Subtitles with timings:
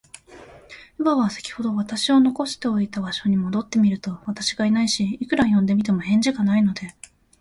[0.97, 6.95] 乳母は、さきほど私を残しておいた場所に戻ってみると、私がいないし、いくら呼んでみても、返事がないので、